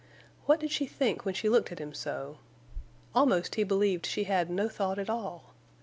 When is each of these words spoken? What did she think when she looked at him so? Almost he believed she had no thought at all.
What 0.47 0.59
did 0.59 0.71
she 0.71 0.87
think 0.87 1.25
when 1.25 1.35
she 1.35 1.47
looked 1.47 1.71
at 1.71 1.77
him 1.77 1.93
so? 1.93 2.39
Almost 3.13 3.53
he 3.53 3.63
believed 3.63 4.07
she 4.07 4.23
had 4.23 4.49
no 4.49 4.67
thought 4.67 4.97
at 4.97 5.11
all. 5.11 5.53